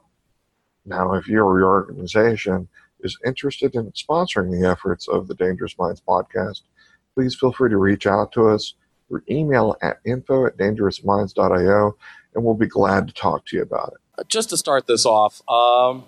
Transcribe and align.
Now, 0.85 1.13
if 1.15 1.29
your 1.29 1.63
organization 1.63 2.67
is 2.99 3.17
interested 3.25 3.77
in 3.77 3.93
sponsoring 3.93 4.51
the 4.51 4.69
efforts 4.69 5.07
of 5.07 5.29
the 5.29 5.37
Dangerous 5.37 5.79
Minds 5.79 6.03
podcast, 6.09 6.63
please 7.15 7.37
feel 7.37 7.53
free 7.53 7.71
to 7.71 7.77
reach 7.77 8.09
out 8.09 8.33
to 8.33 8.49
us 8.49 8.75
through 9.07 9.23
email 9.31 9.77
at 9.83 10.01
info 10.05 10.47
at 10.47 10.57
dangerousminds.io, 10.57 11.97
and 12.35 12.45
we'll 12.45 12.55
be 12.55 12.67
glad 12.67 13.07
to 13.07 13.15
talk 13.15 13.47
to 13.47 13.57
you 13.57 13.63
about 13.63 13.95
it. 13.95 14.29
just 14.29 14.51
to 14.51 14.57
start 14.57 14.89
this 14.89 15.07
off, 15.07 15.41
um, 15.49 16.03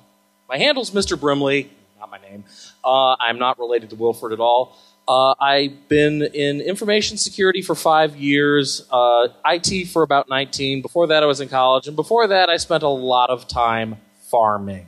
my 0.48 0.58
handle's 0.58 0.90
Mr. 0.90 1.18
Brimley, 1.18 1.70
not 2.00 2.10
my 2.10 2.18
name. 2.18 2.42
Uh, 2.84 3.14
I'm 3.20 3.38
not 3.38 3.60
related 3.60 3.90
to 3.90 3.96
Wilford 3.96 4.32
at 4.32 4.40
all. 4.40 4.76
Uh, 5.06 5.34
I've 5.38 5.88
been 5.88 6.22
in 6.22 6.62
information 6.62 7.18
security 7.18 7.60
for 7.60 7.74
five 7.74 8.16
years, 8.16 8.86
uh, 8.90 9.28
IT 9.44 9.88
for 9.88 10.02
about 10.02 10.30
19. 10.30 10.80
Before 10.80 11.06
that, 11.08 11.22
I 11.22 11.26
was 11.26 11.40
in 11.40 11.48
college, 11.48 11.86
and 11.86 11.94
before 11.94 12.26
that, 12.26 12.48
I 12.48 12.56
spent 12.56 12.82
a 12.82 12.88
lot 12.88 13.28
of 13.28 13.46
time 13.46 13.96
farming. 14.30 14.86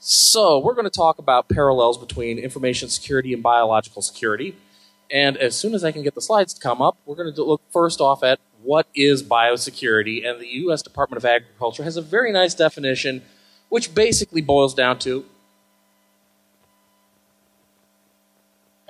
So, 0.00 0.58
we're 0.58 0.74
going 0.74 0.86
to 0.86 0.90
talk 0.90 1.18
about 1.18 1.48
parallels 1.48 1.96
between 1.96 2.38
information 2.38 2.88
security 2.88 3.32
and 3.32 3.40
biological 3.42 4.02
security. 4.02 4.56
And 5.08 5.36
as 5.36 5.56
soon 5.56 5.74
as 5.74 5.84
I 5.84 5.92
can 5.92 6.02
get 6.02 6.16
the 6.16 6.22
slides 6.22 6.52
to 6.54 6.60
come 6.60 6.82
up, 6.82 6.96
we're 7.06 7.14
going 7.14 7.32
to 7.32 7.44
look 7.44 7.62
first 7.70 8.00
off 8.00 8.24
at 8.24 8.40
what 8.62 8.88
is 8.94 9.22
biosecurity. 9.22 10.26
And 10.26 10.40
the 10.40 10.48
U.S. 10.48 10.82
Department 10.82 11.18
of 11.18 11.24
Agriculture 11.24 11.84
has 11.84 11.96
a 11.96 12.02
very 12.02 12.32
nice 12.32 12.54
definition, 12.54 13.22
which 13.68 13.94
basically 13.94 14.40
boils 14.40 14.74
down 14.74 14.98
to 15.00 15.24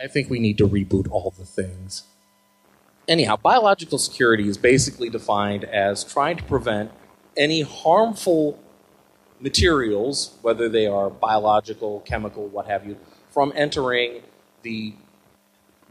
I 0.03 0.09
think 0.09 0.29
we 0.29 0.41
need 0.41 0.59
to 0.59 0.67
reboot 0.67 1.09
all 1.11 1.33
the 1.37 1.45
things. 1.45 2.03
Anyhow, 3.07 3.37
biological 3.37 3.99
security 3.99 4.49
is 4.49 4.59
basically 4.59 5.09
defined 5.09 5.65
as 5.65 6.03
trying 6.03 6.37
to 6.39 6.45
prevent 6.45 6.91
any 7.37 7.63
harmful 7.63 8.59
materials, 9.41 10.37
whether 10.43 10.69
they 10.69 10.87
are 10.87 11.09
biological, 11.11 12.01
chemical, 12.01 12.49
what 12.49 12.67
have 12.67 12.87
you, 12.87 12.97
from 13.31 13.53
entering 13.55 14.23
the 14.63 14.95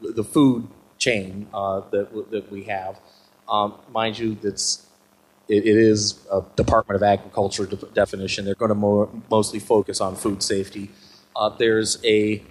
the 0.02 0.24
food 0.24 0.68
chain 0.98 1.48
uh, 1.54 1.82
that 1.92 2.32
that 2.32 2.52
we 2.52 2.64
have. 2.64 3.00
Um, 3.50 3.76
mind 3.92 4.18
you, 4.18 4.36
that's 4.36 4.86
it, 5.48 5.66
it 5.66 5.78
is 5.78 6.20
a 6.32 6.44
Department 6.56 6.96
of 6.96 7.04
Agriculture 7.04 7.66
de- 7.66 7.76
definition. 7.94 8.46
They're 8.46 8.56
going 8.56 8.70
to 8.70 8.76
mo- 8.76 9.22
mostly 9.30 9.60
focus 9.60 10.00
on 10.02 10.16
food 10.16 10.42
safety. 10.44 10.90
Uh, 11.36 11.50
there's 11.50 12.04
a 12.06 12.42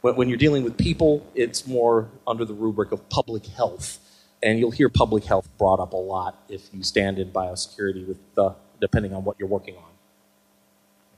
when, 0.00 0.16
when 0.16 0.28
you're 0.28 0.38
dealing 0.38 0.64
with 0.64 0.76
people, 0.76 1.26
it's 1.34 1.66
more 1.66 2.08
under 2.26 2.44
the 2.44 2.54
rubric 2.54 2.92
of 2.92 3.08
public 3.08 3.46
health, 3.46 3.98
and 4.42 4.58
you'll 4.58 4.70
hear 4.70 4.88
public 4.88 5.24
health 5.24 5.48
brought 5.58 5.80
up 5.80 5.92
a 5.92 5.96
lot 5.96 6.42
if 6.48 6.72
you 6.72 6.82
stand 6.82 7.18
in 7.18 7.30
biosecurity 7.30 8.06
with 8.06 8.18
the 8.34 8.54
depending 8.80 9.12
on 9.12 9.24
what 9.24 9.36
you're 9.38 9.48
working 9.48 9.76
on. 9.76 9.90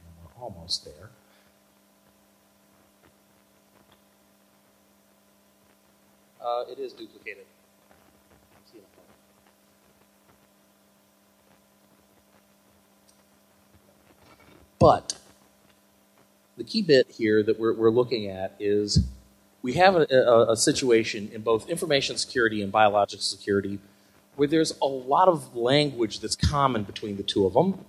And 0.06 0.14
we're 0.24 0.42
almost 0.42 0.84
there. 0.84 1.10
Uh, 6.42 6.64
it 6.70 6.78
is 6.78 6.92
duplicated. 6.94 7.44
But 14.80 15.19
the 16.60 16.64
key 16.64 16.82
bit 16.82 17.10
here 17.10 17.42
that 17.42 17.58
we're, 17.58 17.72
we're 17.72 17.90
looking 17.90 18.28
at 18.28 18.54
is 18.60 19.06
we 19.62 19.72
have 19.72 19.96
a, 19.96 20.06
a, 20.10 20.52
a 20.52 20.56
situation 20.58 21.30
in 21.32 21.40
both 21.40 21.70
information 21.70 22.18
security 22.18 22.60
and 22.60 22.70
biological 22.70 23.22
security 23.22 23.78
where 24.36 24.46
there's 24.46 24.78
a 24.82 24.86
lot 24.86 25.26
of 25.26 25.56
language 25.56 26.20
that's 26.20 26.36
common 26.36 26.82
between 26.82 27.16
the 27.16 27.22
two 27.22 27.46
of 27.46 27.54
them. 27.54 27.82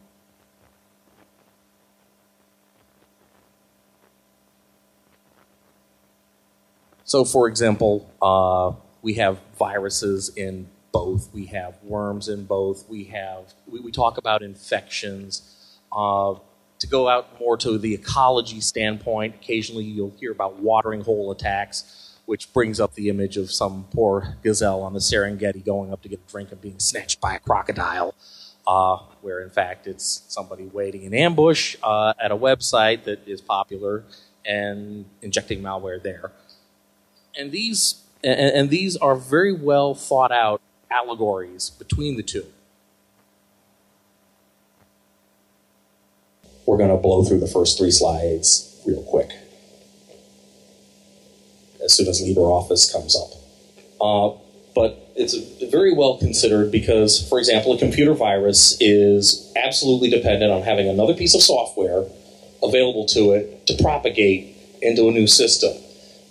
So, 7.03 7.25
for 7.25 7.49
example, 7.49 8.09
uh, 8.21 8.71
we 9.01 9.15
have 9.15 9.37
viruses 9.59 10.29
in 10.37 10.69
both, 10.93 11.27
we 11.33 11.47
have 11.47 11.75
worms 11.83 12.29
in 12.29 12.45
both, 12.45 12.87
we 12.87 13.03
have, 13.05 13.53
we, 13.67 13.81
we 13.81 13.91
talk 13.91 14.17
about 14.17 14.41
infections. 14.41 15.77
Uh, 15.91 16.35
to 16.81 16.87
go 16.87 17.07
out 17.07 17.39
more 17.39 17.57
to 17.57 17.77
the 17.77 17.93
ecology 17.93 18.59
standpoint, 18.59 19.35
occasionally 19.35 19.83
you'll 19.83 20.15
hear 20.19 20.31
about 20.31 20.57
watering 20.57 21.01
hole 21.01 21.31
attacks, 21.31 22.17
which 22.25 22.51
brings 22.53 22.79
up 22.79 22.95
the 22.95 23.07
image 23.07 23.37
of 23.37 23.51
some 23.51 23.85
poor 23.93 24.35
gazelle 24.41 24.81
on 24.81 24.93
the 24.93 24.99
Serengeti 24.99 25.63
going 25.63 25.93
up 25.93 26.01
to 26.01 26.09
get 26.09 26.19
a 26.27 26.31
drink 26.31 26.51
and 26.51 26.59
being 26.59 26.79
snatched 26.79 27.21
by 27.21 27.35
a 27.35 27.39
crocodile, 27.39 28.15
uh, 28.65 28.97
where 29.21 29.41
in 29.41 29.51
fact 29.51 29.85
it's 29.85 30.23
somebody 30.27 30.65
waiting 30.65 31.03
in 31.03 31.13
ambush 31.13 31.75
uh, 31.83 32.15
at 32.19 32.31
a 32.31 32.35
website 32.35 33.03
that 33.03 33.27
is 33.27 33.41
popular 33.41 34.03
and 34.43 35.05
injecting 35.21 35.61
malware 35.61 36.01
there. 36.01 36.31
And 37.37 37.51
these 37.51 38.01
and, 38.23 38.39
and 38.39 38.69
these 38.71 38.97
are 38.97 39.15
very 39.15 39.53
well 39.53 39.93
thought 39.93 40.31
out 40.31 40.61
allegories 40.89 41.69
between 41.69 42.17
the 42.17 42.23
two. 42.23 42.47
We're 46.65 46.77
going 46.77 46.89
to 46.89 46.97
blow 46.97 47.23
through 47.23 47.39
the 47.39 47.47
first 47.47 47.77
three 47.77 47.91
slides 47.91 48.81
real 48.85 49.03
quick 49.03 49.31
as 51.83 51.93
soon 51.93 52.07
as 52.07 52.21
LibreOffice 52.21 52.91
comes 52.91 53.15
up. 53.15 53.31
Uh, 53.99 54.37
but 54.73 55.11
it's 55.15 55.35
very 55.71 55.93
well 55.93 56.17
considered 56.17 56.71
because, 56.71 57.27
for 57.27 57.39
example, 57.39 57.73
a 57.73 57.77
computer 57.77 58.13
virus 58.13 58.77
is 58.79 59.51
absolutely 59.55 60.09
dependent 60.09 60.51
on 60.51 60.61
having 60.61 60.87
another 60.87 61.13
piece 61.13 61.35
of 61.35 61.41
software 61.41 62.05
available 62.63 63.05
to 63.07 63.31
it 63.31 63.67
to 63.67 63.81
propagate 63.81 64.55
into 64.81 65.07
a 65.07 65.11
new 65.11 65.27
system. 65.27 65.73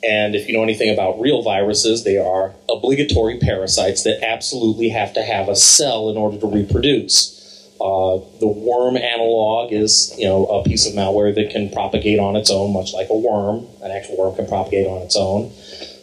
And 0.02 0.34
if 0.34 0.48
you 0.48 0.54
know 0.54 0.62
anything 0.62 0.90
about 0.90 1.20
real 1.20 1.42
viruses, 1.42 2.04
they 2.04 2.16
are 2.16 2.54
obligatory 2.70 3.38
parasites 3.38 4.04
that 4.04 4.24
absolutely 4.24 4.88
have 4.88 5.12
to 5.14 5.22
have 5.22 5.48
a 5.48 5.56
cell 5.56 6.08
in 6.08 6.16
order 6.16 6.38
to 6.38 6.46
reproduce. 6.46 7.36
Uh, 7.80 8.20
the 8.40 8.46
worm 8.46 8.96
analog 8.96 9.72
is, 9.72 10.14
you 10.18 10.26
know, 10.26 10.44
a 10.46 10.62
piece 10.62 10.86
of 10.86 10.92
malware 10.92 11.34
that 11.34 11.50
can 11.50 11.70
propagate 11.70 12.18
on 12.18 12.36
its 12.36 12.50
own, 12.50 12.72
much 12.74 12.92
like 12.92 13.08
a 13.08 13.16
worm. 13.16 13.66
An 13.82 13.90
actual 13.90 14.18
worm 14.18 14.36
can 14.36 14.46
propagate 14.46 14.86
on 14.86 15.00
its 15.00 15.16
own. 15.16 15.50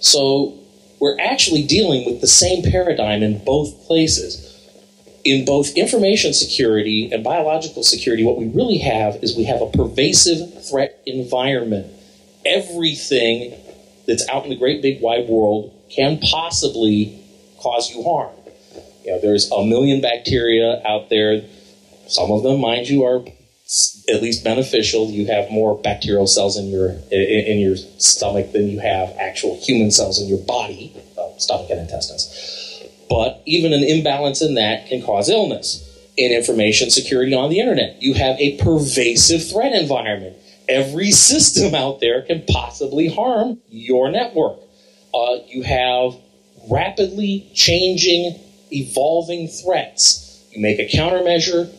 So 0.02 0.58
we're 1.00 1.20
actually 1.20 1.68
dealing 1.68 2.06
with 2.06 2.20
the 2.22 2.28
same 2.28 2.64
paradigm 2.64 3.22
in 3.22 3.44
both 3.44 3.86
places. 3.86 4.44
in 5.28 5.44
both 5.44 5.76
information 5.76 6.34
security 6.34 7.12
and 7.12 7.22
biological 7.22 7.84
security, 7.84 8.24
what 8.24 8.38
we 8.38 8.48
really 8.48 8.78
have 8.78 9.18
is 9.22 9.36
we 9.36 9.44
have 9.44 9.62
a 9.62 9.70
pervasive 9.72 10.64
threat 10.66 11.02
environment. 11.06 11.86
Everything 12.46 13.54
that's 14.08 14.28
out 14.30 14.46
in 14.46 14.50
the 14.50 14.56
great 14.56 14.82
big 14.82 15.02
wide 15.02 15.28
world 15.28 15.74
can 15.90 16.18
possibly 16.20 17.22
cause 17.60 17.94
you 17.94 18.04
harm. 18.04 18.32
You 19.04 19.12
know, 19.12 19.22
there's 19.22 19.52
a 19.52 19.66
million 19.66 20.00
bacteria 20.00 20.82
out 20.86 21.10
there. 21.10 21.42
Some 22.08 22.32
of 22.32 22.44
them, 22.44 22.62
mind 22.62 22.90
you, 22.90 23.04
are 23.04 23.24
at 24.10 24.22
least 24.22 24.44
beneficial. 24.44 25.10
You 25.10 25.28
have 25.28 25.52
more 25.52 25.78
bacterial 25.78 26.28
cells 26.28 26.58
in 26.58 26.68
your 26.68 26.92
in, 27.12 27.60
your 27.60 27.76
stomach 27.76 28.54
than 28.54 28.70
you 28.70 28.80
have 28.80 29.14
actual 29.20 29.60
human 29.62 29.92
cells 29.92 30.22
in 30.22 30.28
your 30.28 30.40
body, 30.40 30.94
stomach 31.38 31.70
and 31.70 31.80
intestines. 31.80 32.84
But 33.10 33.42
even 33.46 33.74
an 33.74 33.84
imbalance 33.84 34.42
in 34.42 34.56
that 34.56 34.88
can 34.88 35.02
cause 35.02 35.30
illness. 35.30 35.84
In 36.16 36.32
information 36.32 36.90
security 36.90 37.34
on 37.36 37.50
the 37.52 37.60
internet, 37.60 38.02
you 38.02 38.16
have 38.16 38.40
a 38.40 38.58
pervasive 38.58 39.48
threat 39.48 39.74
environment. 39.74 40.36
Every 40.68 41.12
system 41.12 41.76
out 41.76 42.00
there 42.00 42.24
can 42.24 42.44
possibly 42.50 43.08
harm 43.08 43.60
your 43.70 44.10
network. 44.10 44.58
Uh, 45.14 45.38
you 45.48 45.62
have 45.62 46.16
rapidly 46.70 47.50
changing, 47.54 48.40
evolving 48.72 49.48
threats. 49.48 50.44
You 50.52 50.62
make 50.62 50.80
a 50.80 50.88
countermeasure, 50.88 51.72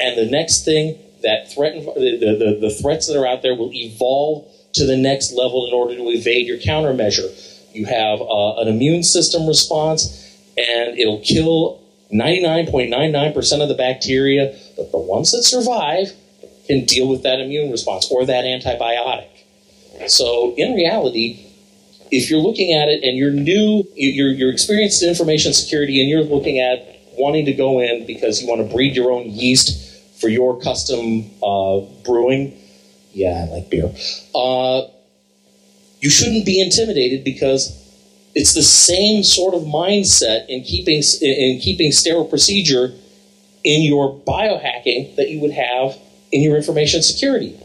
and 0.00 0.18
the 0.18 0.30
next 0.30 0.64
thing 0.64 0.98
that 1.22 1.52
threat, 1.52 1.74
the, 1.74 2.36
the, 2.38 2.58
the 2.60 2.70
threats 2.70 3.06
that 3.08 3.18
are 3.18 3.26
out 3.26 3.42
there 3.42 3.54
will 3.54 3.72
evolve 3.72 4.46
to 4.74 4.86
the 4.86 4.96
next 4.96 5.32
level 5.32 5.66
in 5.66 5.74
order 5.74 5.96
to 5.96 6.08
evade 6.10 6.46
your 6.46 6.58
countermeasure. 6.58 7.28
You 7.74 7.86
have 7.86 8.20
uh, 8.20 8.60
an 8.60 8.68
immune 8.68 9.02
system 9.02 9.46
response 9.46 10.24
and 10.56 10.98
it'll 10.98 11.20
kill 11.20 11.82
99.99% 12.12 13.62
of 13.62 13.68
the 13.68 13.74
bacteria, 13.74 14.56
but 14.76 14.90
the 14.92 14.98
ones 14.98 15.32
that 15.32 15.42
survive 15.42 16.12
can 16.66 16.84
deal 16.84 17.08
with 17.08 17.22
that 17.22 17.40
immune 17.40 17.70
response 17.70 18.08
or 18.10 18.24
that 18.26 18.44
antibiotic. 18.44 19.28
So, 20.06 20.54
in 20.56 20.74
reality, 20.74 21.46
if 22.10 22.30
you're 22.30 22.40
looking 22.40 22.72
at 22.72 22.88
it 22.88 23.02
and 23.02 23.16
you're 23.16 23.32
new, 23.32 23.84
you're, 23.94 24.30
you're 24.30 24.52
experienced 24.52 25.02
in 25.02 25.08
information 25.08 25.52
security, 25.52 26.00
and 26.00 26.08
you're 26.08 26.22
looking 26.22 26.60
at 26.60 27.00
wanting 27.14 27.46
to 27.46 27.52
go 27.52 27.80
in 27.80 28.06
because 28.06 28.40
you 28.40 28.48
want 28.48 28.66
to 28.66 28.74
breed 28.74 28.94
your 28.94 29.10
own 29.10 29.24
yeast 29.26 29.87
for 30.20 30.28
your 30.28 30.60
custom 30.60 31.30
uh, 31.42 31.80
brewing, 32.04 32.58
yeah, 33.12 33.46
I 33.48 33.52
like 33.52 33.70
beer. 33.70 33.92
Uh, 34.34 34.82
you 36.00 36.10
shouldn't 36.10 36.46
be 36.46 36.60
intimidated 36.60 37.24
because 37.24 37.84
it's 38.34 38.54
the 38.54 38.62
same 38.62 39.24
sort 39.24 39.54
of 39.54 39.62
mindset 39.62 40.46
in 40.48 40.62
keeping 40.62 41.02
in 41.20 41.58
keeping 41.60 41.90
sterile 41.92 42.24
procedure 42.24 42.92
in 43.64 43.82
your 43.82 44.14
biohacking 44.20 45.16
that 45.16 45.30
you 45.30 45.40
would 45.40 45.50
have 45.50 45.98
in 46.30 46.42
your 46.42 46.56
information 46.56 47.02
security. 47.02 47.58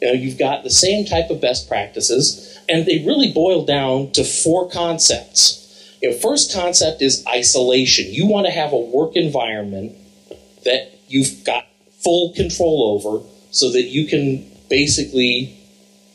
You 0.00 0.08
know, 0.08 0.12
you've 0.12 0.38
got 0.38 0.62
the 0.62 0.70
same 0.70 1.04
type 1.06 1.30
of 1.30 1.40
best 1.40 1.68
practices, 1.68 2.58
and 2.68 2.86
they 2.86 3.04
really 3.04 3.32
boil 3.32 3.64
down 3.64 4.12
to 4.12 4.22
four 4.22 4.68
concepts. 4.68 5.60
You 6.02 6.10
know, 6.10 6.16
first 6.16 6.52
concept 6.52 7.00
is 7.02 7.24
isolation. 7.26 8.12
You 8.12 8.26
want 8.26 8.46
to 8.46 8.52
have 8.52 8.72
a 8.72 8.78
work 8.78 9.16
environment 9.16 9.96
that 10.64 11.00
you've 11.08 11.44
got 11.44 11.64
full 12.04 12.34
control 12.34 13.00
over 13.00 13.26
so 13.50 13.72
that 13.72 13.84
you 13.84 14.06
can 14.06 14.44
basically 14.68 15.58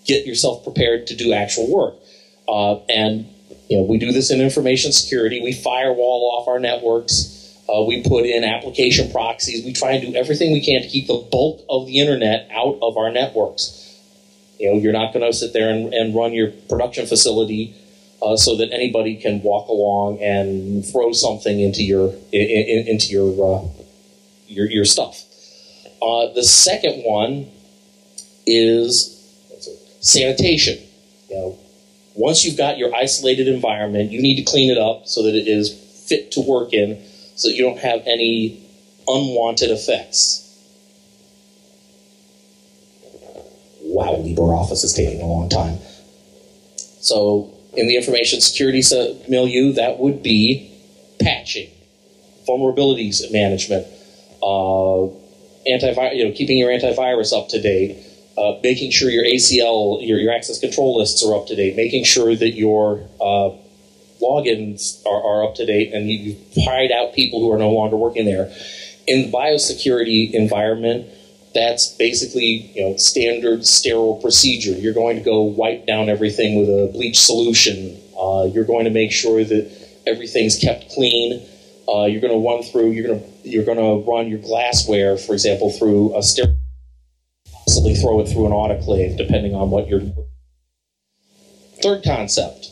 get 0.05 0.25
yourself 0.25 0.63
prepared 0.63 1.07
to 1.07 1.15
do 1.15 1.33
actual 1.33 1.69
work. 1.71 1.95
Uh, 2.47 2.79
and 2.89 3.27
you 3.69 3.77
know, 3.77 3.83
we 3.83 3.97
do 3.97 4.11
this 4.11 4.31
in 4.31 4.41
information 4.41 4.91
security. 4.91 5.41
We 5.41 5.53
firewall 5.53 6.37
off 6.37 6.47
our 6.47 6.59
networks. 6.59 7.35
Uh, 7.69 7.83
we 7.83 8.03
put 8.03 8.25
in 8.25 8.43
application 8.43 9.11
proxies. 9.11 9.63
We 9.63 9.73
try 9.73 9.91
and 9.91 10.13
do 10.13 10.17
everything 10.17 10.51
we 10.51 10.65
can 10.65 10.81
to 10.81 10.87
keep 10.87 11.07
the 11.07 11.23
bulk 11.31 11.63
of 11.69 11.85
the 11.85 11.99
internet 11.99 12.49
out 12.51 12.79
of 12.81 12.97
our 12.97 13.11
networks. 13.11 13.75
You 14.59 14.71
know, 14.71 14.79
you're 14.79 14.93
not 14.93 15.13
going 15.13 15.23
to 15.23 15.31
sit 15.31 15.53
there 15.53 15.69
and, 15.69 15.93
and, 15.93 16.15
run 16.15 16.33
your 16.33 16.51
production 16.67 17.05
facility 17.05 17.75
uh, 18.21 18.35
so 18.35 18.57
that 18.57 18.73
anybody 18.73 19.15
can 19.15 19.41
walk 19.41 19.69
along 19.69 20.19
and 20.19 20.85
throw 20.85 21.13
something 21.13 21.59
into 21.59 21.83
your 21.83 22.09
in, 22.33 22.41
in, 22.41 22.87
into 22.87 23.07
your, 23.07 23.31
uh, 23.61 23.67
your 24.47 24.69
your 24.69 24.83
stuff. 24.83 25.28
Uh, 26.01 26.33
the 26.33 26.43
second 26.43 27.03
one 27.03 27.49
is 28.45 29.15
sanitation. 30.01 30.77
You 31.29 31.35
know, 31.35 31.59
once 32.15 32.43
you've 32.43 32.57
got 32.57 32.77
your 32.77 32.93
isolated 32.93 33.47
environment, 33.47 34.11
you 34.11 34.21
need 34.21 34.35
to 34.35 34.43
clean 34.43 34.71
it 34.71 34.77
up 34.77 35.07
so 35.07 35.23
that 35.23 35.35
it 35.35 35.47
is 35.47 35.73
fit 36.07 36.31
to 36.33 36.41
work 36.41 36.73
in 36.73 37.01
so 37.35 37.47
that 37.47 37.55
you 37.55 37.63
don't 37.63 37.79
have 37.79 38.01
any 38.05 38.61
unwanted 39.07 39.71
effects. 39.71 40.45
Wow, 43.81 44.15
LibreOffice 44.15 44.83
is 44.83 44.93
taking 44.93 45.21
a 45.21 45.25
long 45.25 45.49
time. 45.49 45.77
So, 47.01 47.53
in 47.73 47.87
the 47.87 47.95
information 47.95 48.41
security 48.41 48.83
milieu, 49.27 49.73
that 49.73 49.99
would 49.99 50.21
be 50.21 50.71
patching, 51.19 51.69
vulnerabilities 52.47 53.31
management, 53.31 53.87
uh, 54.43 55.07
antivirus, 55.67 56.15
you 56.15 56.25
know, 56.25 56.31
keeping 56.31 56.57
your 56.57 56.69
antivirus 56.69 57.37
up 57.37 57.49
to 57.49 57.61
date, 57.61 57.97
uh, 58.37 58.59
making 58.63 58.91
sure 58.91 59.09
your 59.09 59.23
ACL, 59.23 60.05
your, 60.05 60.17
your 60.19 60.33
access 60.33 60.59
control 60.59 60.97
lists 60.97 61.23
are 61.25 61.35
up 61.35 61.47
to 61.47 61.55
date, 61.55 61.75
making 61.75 62.03
sure 62.03 62.35
that 62.35 62.51
your 62.51 63.07
uh, 63.19 63.51
logins 64.21 65.05
are, 65.05 65.23
are, 65.23 65.43
up 65.47 65.55
to 65.55 65.65
date, 65.65 65.93
and 65.93 66.09
you, 66.09 66.35
you 66.53 66.63
hide 66.63 66.91
out 66.91 67.13
people 67.13 67.39
who 67.39 67.51
are 67.51 67.57
no 67.57 67.71
longer 67.71 67.95
working 67.95 68.25
there. 68.25 68.51
In 69.07 69.23
the 69.23 69.31
biosecurity 69.31 70.31
environment, 70.33 71.07
that's 71.53 71.89
basically 71.95 72.71
you 72.75 72.81
know 72.83 72.97
standard 72.97 73.65
sterile 73.65 74.17
procedure. 74.17 74.71
You're 74.71 74.93
going 74.93 75.17
to 75.17 75.23
go 75.23 75.41
wipe 75.41 75.85
down 75.87 76.09
everything 76.09 76.59
with 76.59 76.69
a 76.69 76.91
bleach 76.93 77.19
solution. 77.19 77.99
Uh, 78.19 78.49
you're 78.53 78.65
going 78.65 78.85
to 78.85 78.91
make 78.91 79.11
sure 79.11 79.43
that 79.43 79.71
everything's 80.05 80.57
kept 80.57 80.91
clean. 80.91 81.41
Uh, 81.89 82.05
you're 82.05 82.21
going 82.21 82.33
to 82.33 82.47
run 82.47 82.61
through. 82.61 82.91
You're 82.91 83.07
going 83.07 83.19
to 83.19 83.49
you're 83.49 83.65
going 83.65 83.77
to 83.77 84.09
run 84.09 84.27
your 84.27 84.39
glassware, 84.39 85.17
for 85.17 85.33
example, 85.33 85.71
through 85.71 86.15
a 86.17 86.21
sterile 86.21 86.59
possibly 87.69 87.93
throw 87.93 88.19
it 88.19 88.27
through 88.27 88.47
an 88.47 88.51
autoclave, 88.51 89.15
depending 89.15 89.53
on 89.53 89.69
what 89.69 89.87
you're. 89.87 90.01
Third 91.83 92.03
concept 92.03 92.71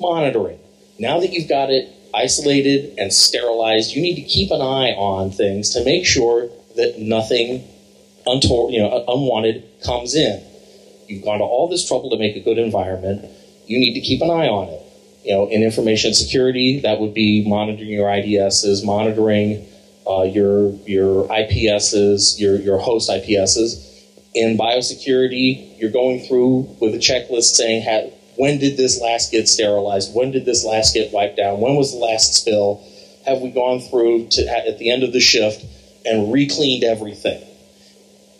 monitoring. 0.00 0.58
Now 0.98 1.20
that 1.20 1.32
you've 1.32 1.48
got 1.48 1.70
it 1.70 1.92
isolated 2.14 2.98
and 2.98 3.12
sterilized, 3.12 3.94
you 3.94 4.02
need 4.02 4.16
to 4.16 4.22
keep 4.22 4.50
an 4.50 4.60
eye 4.60 4.92
on 4.96 5.30
things 5.30 5.70
to 5.74 5.84
make 5.84 6.06
sure 6.06 6.48
that 6.76 6.98
nothing 6.98 7.62
untoward, 8.24 8.72
you 8.72 8.80
know, 8.80 9.04
unwanted 9.06 9.64
comes 9.84 10.14
in. 10.14 10.42
You've 11.08 11.24
gone 11.24 11.38
to 11.38 11.44
all 11.44 11.68
this 11.68 11.86
trouble 11.86 12.10
to 12.10 12.18
make 12.18 12.36
a 12.36 12.40
good 12.40 12.58
environment. 12.58 13.24
You 13.66 13.78
need 13.78 13.94
to 13.94 14.00
keep 14.00 14.22
an 14.22 14.30
eye 14.30 14.48
on 14.48 14.68
it. 14.68 14.82
You 15.26 15.34
know, 15.34 15.48
in 15.48 15.64
information 15.64 16.14
security, 16.14 16.78
that 16.80 17.00
would 17.00 17.12
be 17.12 17.44
monitoring 17.48 17.90
your 17.90 18.06
IDSs, 18.06 18.84
monitoring 18.84 19.66
uh, 20.08 20.22
your 20.22 20.70
your 20.86 21.26
IPSs, 21.26 22.38
your 22.38 22.54
your 22.60 22.78
host 22.78 23.10
IPSs, 23.10 23.86
in 24.36 24.56
biosecurity, 24.56 25.80
you're 25.80 25.90
going 25.90 26.20
through 26.20 26.68
with 26.80 26.94
a 26.94 26.98
checklist 26.98 27.56
saying, 27.56 28.12
when 28.36 28.58
did 28.58 28.76
this 28.76 29.00
last 29.00 29.32
get 29.32 29.48
sterilized? 29.48 30.14
When 30.14 30.30
did 30.30 30.44
this 30.44 30.64
last 30.64 30.94
get 30.94 31.12
wiped 31.12 31.38
down? 31.38 31.60
When 31.60 31.74
was 31.74 31.90
the 31.90 31.98
last 31.98 32.34
spill? 32.34 32.86
Have 33.26 33.40
we 33.40 33.50
gone 33.50 33.80
through 33.80 34.28
to 34.28 34.68
at 34.68 34.78
the 34.78 34.90
end 34.90 35.02
of 35.02 35.12
the 35.12 35.20
shift 35.20 35.64
and 36.04 36.32
re-cleaned 36.32 36.84
everything? 36.84 37.42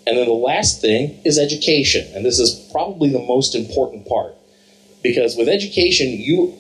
And 0.07 0.17
then 0.17 0.27
the 0.27 0.35
last 0.35 0.81
thing 0.81 1.21
is 1.25 1.37
education, 1.37 2.07
and 2.15 2.25
this 2.25 2.39
is 2.39 2.69
probably 2.71 3.11
the 3.11 3.27
most 3.27 3.57
important 3.57 4.07
part 4.07 4.35
because 5.03 5.35
with 5.35 5.49
education, 5.49 6.09
you 6.11 6.55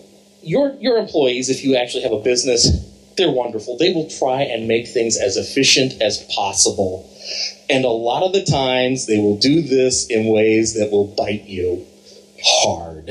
your 0.47 0.75
your 0.81 0.99
employees, 0.99 1.51
if 1.51 1.65
you 1.65 1.77
actually 1.77 2.05
have 2.05 2.13
a 2.13 2.23
business, 2.23 2.69
they're 3.17 3.31
wonderful. 3.31 3.77
They 3.79 3.93
will 3.93 4.09
try 4.09 4.43
and 4.43 4.69
make 4.69 4.89
things 4.89 5.17
as 5.17 5.37
efficient 5.37 6.01
as 6.01 6.23
possible 6.35 7.11
and 7.69 7.85
a 7.85 7.91
lot 7.91 8.23
of 8.23 8.33
the 8.33 8.45
times 8.45 9.07
they 9.07 9.19
will 9.19 9.39
do 9.39 9.63
this 9.63 10.07
in 10.09 10.27
ways 10.27 10.75
that 10.75 10.91
will 10.91 11.07
bite 11.07 11.45
you 11.45 11.85
hard. 12.45 13.11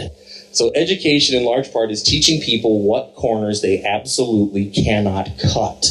So, 0.51 0.71
education 0.73 1.37
in 1.37 1.43
large 1.43 1.71
part 1.73 1.91
is 1.91 2.01
teaching 2.01 2.41
people 2.41 2.81
what 2.81 3.15
corners 3.15 3.61
they 3.61 3.83
absolutely 3.83 4.71
cannot 4.71 5.29
cut. 5.53 5.85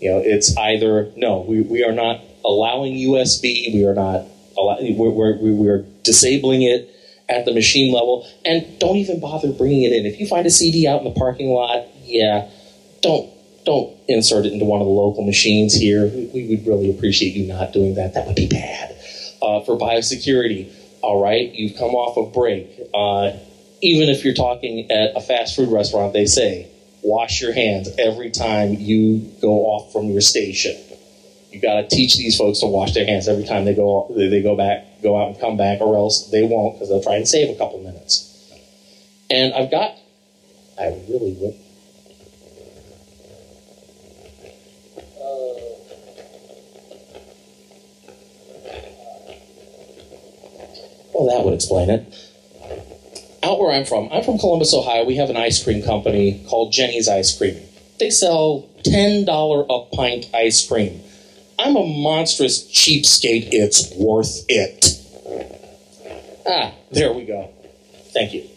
You 0.00 0.10
know, 0.10 0.18
it's 0.24 0.56
either 0.56 1.10
no, 1.16 1.40
we, 1.40 1.62
we 1.62 1.82
are 1.82 1.92
not 1.92 2.20
allowing 2.44 2.94
USB, 2.94 3.74
we 3.74 3.84
are 3.84 3.94
not 3.94 4.24
allowing, 4.56 4.96
we're, 4.96 5.10
we're, 5.10 5.36
we're 5.40 5.84
disabling 6.04 6.62
it 6.62 6.88
at 7.28 7.44
the 7.44 7.52
machine 7.52 7.92
level, 7.92 8.28
and 8.44 8.78
don't 8.78 8.96
even 8.96 9.20
bother 9.20 9.52
bringing 9.52 9.82
it 9.82 9.92
in. 9.92 10.06
If 10.06 10.20
you 10.20 10.26
find 10.26 10.46
a 10.46 10.50
CD 10.50 10.86
out 10.86 10.98
in 10.98 11.04
the 11.04 11.18
parking 11.18 11.48
lot, 11.48 11.86
yeah, 12.04 12.48
don't 13.02 13.30
don't 13.64 13.96
insert 14.06 14.46
it 14.46 14.52
into 14.52 14.64
one 14.64 14.80
of 14.80 14.86
the 14.86 14.92
local 14.92 15.24
machines 15.24 15.74
here. 15.74 16.06
We 16.06 16.46
would 16.48 16.66
really 16.66 16.90
appreciate 16.90 17.34
you 17.34 17.46
not 17.46 17.72
doing 17.72 17.96
that. 17.96 18.14
That 18.14 18.26
would 18.26 18.36
be 18.36 18.46
bad. 18.46 18.92
Uh, 19.42 19.60
for 19.60 19.76
biosecurity, 19.76 20.72
all 21.02 21.20
right, 21.20 21.52
you've 21.52 21.76
come 21.76 21.90
off 21.90 22.16
a 22.16 22.32
break. 22.32 22.68
Uh, 22.94 23.32
even 23.82 24.08
if 24.08 24.24
you're 24.24 24.34
talking 24.34 24.90
at 24.90 25.16
a 25.16 25.20
fast 25.20 25.56
food 25.56 25.70
restaurant, 25.70 26.12
they 26.12 26.26
say 26.26 26.70
wash 27.02 27.40
your 27.40 27.52
hands 27.52 27.88
every 27.98 28.30
time 28.30 28.74
you 28.74 29.18
go 29.40 29.66
off 29.66 29.92
from 29.92 30.06
your 30.06 30.20
station. 30.20 30.76
You 31.50 31.60
got 31.60 31.74
to 31.74 31.88
teach 31.88 32.16
these 32.16 32.36
folks 32.36 32.60
to 32.60 32.66
wash 32.66 32.94
their 32.94 33.06
hands 33.06 33.28
every 33.28 33.44
time 33.44 33.64
they 33.64 33.74
go 33.74 34.12
they 34.14 34.42
go 34.42 34.56
back, 34.56 34.85
go 35.02 35.16
out 35.16 35.28
and 35.28 35.40
come 35.40 35.56
back, 35.56 35.80
or 35.80 35.96
else 35.96 36.30
they 36.30 36.42
won't 36.42 36.74
because 36.74 36.88
they'll 36.88 37.02
try 37.02 37.16
and 37.16 37.28
save 37.28 37.50
a 37.50 37.58
couple 37.58 37.78
minutes. 37.78 38.52
And 39.30 39.52
I've 39.54 39.70
got, 39.70 39.96
I 40.78 40.86
really 41.08 41.32
would. 41.40 41.54
Well, 51.12 51.34
that 51.34 51.44
would 51.44 51.54
explain 51.54 51.88
it. 51.88 52.14
Out 53.42 53.58
where 53.58 53.72
I'm 53.72 53.86
from, 53.86 54.12
I'm 54.12 54.22
from 54.22 54.38
Columbus, 54.38 54.74
Ohio. 54.74 55.04
We 55.04 55.16
have 55.16 55.30
an 55.30 55.36
ice 55.36 55.62
cream 55.64 55.82
company 55.82 56.44
called 56.46 56.72
Jeni's 56.72 57.08
Ice 57.08 57.36
Cream. 57.36 57.58
They 57.98 58.10
sell 58.10 58.68
$10 58.84 59.66
a 59.70 59.96
pint 59.96 60.28
ice 60.34 60.66
cream. 60.66 61.00
I'm 61.66 61.74
a 61.74 61.84
monstrous 61.84 62.64
cheapskate. 62.70 63.48
It's 63.50 63.92
worth 63.96 64.44
it. 64.48 65.02
Ah, 66.46 66.72
there 66.92 67.12
we 67.12 67.24
go. 67.24 67.50
Thank 68.12 68.34
you. 68.34 68.48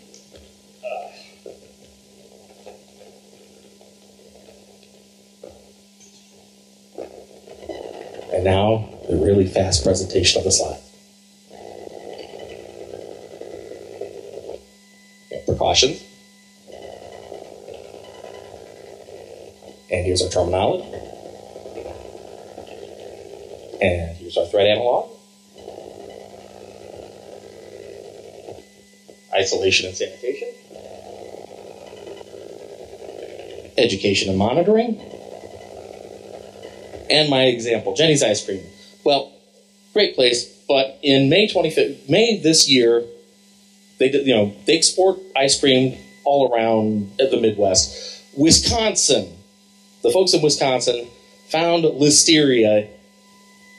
And 8.32 8.44
now, 8.44 8.88
the 9.10 9.16
really 9.18 9.48
fast 9.48 9.84
presentation 9.84 10.38
of 10.38 10.44
the 10.44 10.52
slide. 10.52 10.80
precautions. 15.48 16.04
And 19.92 20.06
here's 20.06 20.22
our 20.22 20.30
terminology. 20.30 21.19
And 23.82 24.18
here's 24.18 24.38
our 24.38 24.46
threat 24.46 24.68
analog. 24.68 25.10
Isolation 29.34 29.88
and 29.88 29.96
sanitation. 29.96 30.50
Education 33.78 34.30
and 34.30 34.38
monitoring. 34.38 35.00
And 37.10 37.30
my 37.30 37.46
example, 37.46 37.96
Jeni's 37.96 38.22
Ice 38.22 38.44
Cream. 38.44 38.64
Well, 39.04 39.32
great 39.94 40.16
place, 40.16 40.46
but 40.68 41.00
in 41.02 41.30
May 41.30 41.48
25th, 41.48 42.10
May 42.10 42.38
this 42.38 42.70
year, 42.70 43.04
they 43.98 44.10
did, 44.10 44.28
you 44.28 44.36
know 44.36 44.54
they 44.66 44.78
export 44.78 45.20
ice 45.36 45.60
cream 45.60 45.98
all 46.24 46.54
around 46.54 47.12
the 47.18 47.40
Midwest. 47.40 48.24
Wisconsin, 48.38 49.36
the 50.04 50.12
folks 50.12 50.34
in 50.34 50.42
Wisconsin 50.42 51.08
found 51.48 51.84
listeria 51.84 52.88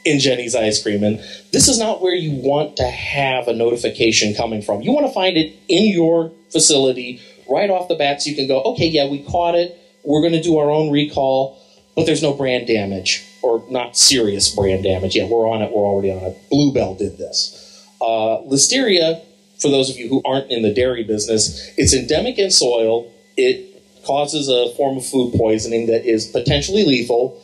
in 0.04 0.19
Jeni's 0.19 0.54
ice 0.54 0.83
cream, 0.83 1.02
and 1.04 1.19
this 1.52 1.69
is 1.69 1.78
not 1.78 2.00
where 2.00 2.14
you 2.14 2.40
want 2.42 2.76
to 2.76 2.85
have 2.85 3.49
a 3.49 3.52
notification 3.52 4.35
coming 4.35 4.62
from. 4.62 4.83
You 4.83 4.92
want 4.92 5.07
to 5.07 5.12
find 5.12 5.37
it 5.37 5.54
in 5.69 5.92
your 5.92 6.33
facility 6.50 7.21
right 7.49 7.71
off 7.71 7.88
the 7.88 7.97
bat, 7.97 8.23
so 8.23 8.30
you 8.30 8.37
can 8.37 8.49
go, 8.49 8.62
okay, 8.62 8.87
yeah, 8.87 9.09
we 9.09 9.23
caught 9.25 9.54
it. 9.54 9.76
We're 10.04 10.21
going 10.21 10.33
to 10.33 10.42
do 10.42 10.59
our 10.59 10.71
own 10.71 10.90
recall, 10.90 11.61
but 11.95 12.07
there's 12.07 12.23
no 12.23 12.33
brand 12.33 12.66
damage 12.66 13.26
or 13.42 13.64
not 13.71 13.97
serious 13.97 14.54
brand 14.54 14.85
damage. 14.85 15.16
Yeah, 15.16 15.26
we're 15.26 15.49
on 15.49 15.62
it. 15.62 15.71
We're 15.71 15.83
already 15.83 16.11
on 16.11 16.23
it. 16.23 16.38
Blue 16.50 16.73
Bell 16.73 16.95
did 16.95 17.19
this. 17.19 17.57
Uh, 18.00 18.40
listeria 18.49 19.23
for 19.61 19.69
those 19.69 19.90
of 19.90 19.99
you 19.99 20.09
who 20.09 20.23
aren't 20.25 20.50
in 20.50 20.62
the 20.62 20.73
dairy 20.73 21.04
business, 21.04 21.71
it's 21.76 21.92
endemic 21.92 22.38
in 22.38 22.50
soil. 22.50 23.12
It 23.37 23.83
causes 24.07 24.49
a 24.49 24.75
form 24.75 24.97
of 24.97 25.07
food 25.07 25.35
poisoning 25.35 25.87
that 25.87 26.07
is 26.07 26.26
potentially 26.26 26.85
lethal, 26.85 27.40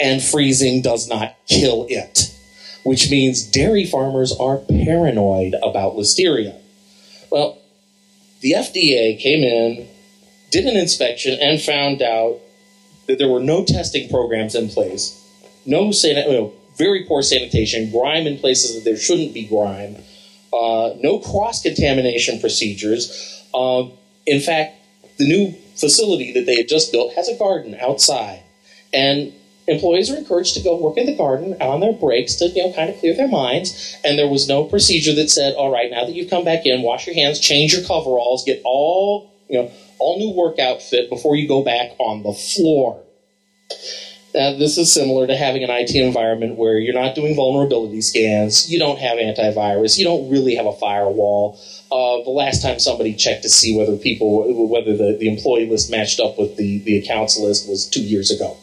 and 0.00 0.22
freezing 0.22 0.82
does 0.82 1.08
not 1.08 1.36
kill 1.46 1.86
it, 1.88 2.34
which 2.84 3.10
means 3.10 3.42
dairy 3.42 3.86
farmers 3.86 4.34
are 4.38 4.58
paranoid 4.58 5.54
about 5.62 5.94
listeria. 5.94 6.56
Well, 7.30 7.58
the 8.40 8.52
FDA 8.52 9.18
came 9.18 9.44
in, 9.44 9.88
did 10.50 10.64
an 10.64 10.76
inspection, 10.76 11.38
and 11.40 11.60
found 11.60 12.02
out 12.02 12.40
that 13.06 13.18
there 13.18 13.28
were 13.28 13.40
no 13.40 13.64
testing 13.64 14.08
programs 14.08 14.54
in 14.54 14.68
place, 14.68 15.16
no, 15.66 15.92
san- 15.92 16.50
very 16.76 17.04
poor 17.04 17.22
sanitation, 17.22 17.90
grime 17.90 18.26
in 18.26 18.38
places 18.38 18.74
that 18.74 18.84
there 18.84 18.96
shouldn't 18.96 19.34
be 19.34 19.46
grime 19.46 19.96
uh, 20.52 20.94
no 21.00 21.18
cross 21.18 21.62
contamination 21.62 22.40
procedures. 22.40 23.44
Uh, 23.54 23.84
in 24.26 24.40
fact, 24.40 24.76
the 25.18 25.26
new 25.26 25.52
facility 25.76 26.32
that 26.32 26.46
they 26.46 26.56
had 26.56 26.68
just 26.68 26.92
built 26.92 27.14
has 27.14 27.28
a 27.28 27.36
garden 27.36 27.76
outside, 27.80 28.42
and 28.92 29.32
employees 29.70 30.10
are 30.10 30.16
encouraged 30.16 30.54
to 30.54 30.62
go 30.62 30.76
work 30.76 30.96
in 30.96 31.06
the 31.06 31.16
garden 31.16 31.56
on 31.60 31.80
their 31.80 31.92
breaks 31.92 32.34
to 32.36 32.48
you 32.48 32.66
know 32.66 32.72
kind 32.72 32.90
of 32.90 32.98
clear 32.98 33.14
their 33.14 33.28
minds. 33.28 33.96
And 34.04 34.18
there 34.18 34.28
was 34.28 34.48
no 34.48 34.64
procedure 34.64 35.14
that 35.14 35.30
said, 35.30 35.54
"All 35.54 35.70
right, 35.70 35.90
now 35.90 36.04
that 36.04 36.14
you've 36.14 36.30
come 36.30 36.44
back 36.44 36.66
in, 36.66 36.82
wash 36.82 37.06
your 37.06 37.14
hands, 37.14 37.38
change 37.38 37.72
your 37.72 37.82
coveralls, 37.82 38.44
get 38.44 38.60
all 38.64 39.32
you 39.48 39.62
know 39.62 39.70
all 39.98 40.18
new 40.18 40.30
work 40.30 40.58
outfit 40.58 41.08
before 41.08 41.36
you 41.36 41.46
go 41.48 41.62
back 41.62 41.92
on 41.98 42.22
the 42.22 42.32
floor." 42.32 43.02
Uh, 44.32 44.52
this 44.58 44.78
is 44.78 44.92
similar 44.92 45.26
to 45.26 45.34
having 45.34 45.64
an 45.64 45.70
IT 45.70 45.92
environment 45.96 46.54
where 46.54 46.78
you're 46.78 46.94
not 46.94 47.16
doing 47.16 47.34
vulnerability 47.34 48.00
scans, 48.00 48.70
you 48.70 48.78
don't 48.78 48.98
have 49.00 49.18
antivirus, 49.18 49.98
you 49.98 50.04
don't 50.04 50.30
really 50.30 50.54
have 50.54 50.66
a 50.66 50.72
firewall. 50.74 51.58
Uh, 51.90 52.22
the 52.22 52.30
last 52.30 52.62
time 52.62 52.78
somebody 52.78 53.12
checked 53.12 53.42
to 53.42 53.48
see 53.48 53.76
whether 53.76 53.96
people, 53.96 54.68
whether 54.68 54.96
the, 54.96 55.16
the 55.18 55.28
employee 55.28 55.68
list 55.68 55.90
matched 55.90 56.20
up 56.20 56.38
with 56.38 56.56
the, 56.56 56.78
the 56.84 56.98
accounts 56.98 57.36
list 57.40 57.68
was 57.68 57.88
two 57.88 58.02
years 58.02 58.30
ago. 58.30 58.56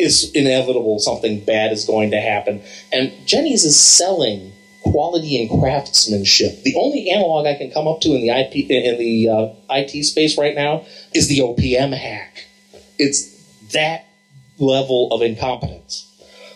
It's 0.00 0.30
inevitable 0.30 0.98
something 0.98 1.44
bad 1.44 1.72
is 1.72 1.84
going 1.84 2.10
to 2.12 2.20
happen. 2.20 2.62
And 2.90 3.12
Jeni's 3.26 3.64
is 3.64 3.78
selling 3.78 4.52
quality 4.82 5.40
and 5.42 5.60
craftsmanship. 5.60 6.62
The 6.62 6.74
only 6.76 7.10
analog 7.10 7.46
I 7.46 7.54
can 7.54 7.70
come 7.70 7.86
up 7.86 8.00
to 8.00 8.14
in 8.14 8.22
the 8.22 8.30
IP 8.30 8.70
in 8.70 8.98
the 8.98 9.28
uh, 9.28 9.52
IT 9.68 10.04
space 10.04 10.38
right 10.38 10.54
now 10.54 10.86
is 11.14 11.28
the 11.28 11.40
OPM 11.40 11.94
hack. 11.94 12.46
It's 12.98 13.28
that 13.72 14.06
level 14.58 15.12
of 15.12 15.20
incompetence. 15.20 16.06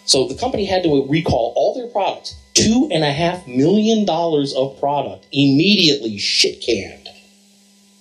So 0.06 0.26
the 0.26 0.36
company 0.36 0.64
had 0.64 0.82
to 0.84 1.06
recall 1.06 1.52
all 1.54 1.74
their 1.74 1.88
products, 1.88 2.34
two 2.54 2.88
and 2.92 3.04
a 3.04 3.12
half 3.12 3.46
million 3.46 4.06
dollars 4.06 4.54
of 4.54 4.80
product, 4.80 5.26
immediately 5.32 6.16
shit 6.16 6.62
canned. 6.62 7.08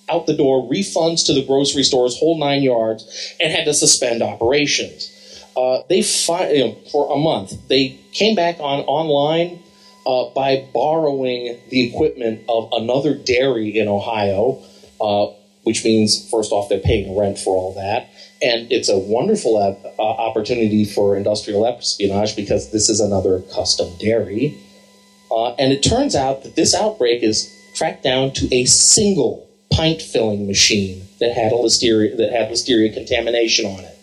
Out 0.09 0.25
the 0.25 0.37
door, 0.37 0.69
refunds 0.69 1.25
to 1.25 1.33
the 1.33 1.45
grocery 1.45 1.83
stores, 1.83 2.17
whole 2.17 2.37
nine 2.37 2.63
yards, 2.63 3.35
and 3.41 3.51
had 3.51 3.65
to 3.65 3.73
suspend 3.73 4.21
operations. 4.21 5.09
Uh, 5.55 5.83
they 5.89 6.01
fi- 6.01 6.51
you 6.51 6.65
know, 6.65 6.77
for 6.91 7.13
a 7.13 7.17
month. 7.17 7.67
They 7.67 7.99
came 8.11 8.35
back 8.35 8.59
on 8.59 8.81
online 8.81 9.61
uh, 10.05 10.29
by 10.33 10.67
borrowing 10.73 11.59
the 11.69 11.89
equipment 11.89 12.41
of 12.49 12.69
another 12.73 13.15
dairy 13.15 13.77
in 13.77 13.87
Ohio, 13.87 14.63
uh, 14.99 15.27
which 15.63 15.85
means 15.85 16.29
first 16.29 16.51
off 16.51 16.69
they're 16.69 16.79
paying 16.79 17.17
rent 17.17 17.37
for 17.37 17.55
all 17.55 17.73
that 17.75 18.09
and 18.43 18.69
it's 18.71 18.89
a 18.89 18.97
wonderful 18.97 19.57
uh, 19.57 20.01
opportunity 20.01 20.83
for 20.83 21.15
industrial 21.15 21.65
espionage 21.65 22.35
because 22.35 22.71
this 22.71 22.89
is 22.89 22.99
another 22.99 23.41
custom 23.53 23.89
dairy. 23.99 24.61
Uh, 25.31 25.53
and 25.55 25.71
it 25.71 25.81
turns 25.81 26.13
out 26.13 26.43
that 26.43 26.55
this 26.55 26.75
outbreak 26.75 27.23
is 27.23 27.49
tracked 27.73 28.03
down 28.03 28.31
to 28.33 28.53
a 28.53 28.65
single 28.65 29.49
pint 29.71 30.01
filling 30.01 30.45
machine 30.45 31.07
that 31.19 31.33
had 31.33 31.53
a 31.53 31.55
listeria 31.55 32.15
that 32.17 32.31
had 32.31 32.51
listeria 32.51 32.93
contamination 32.93 33.65
on 33.65 33.79
it. 33.79 33.97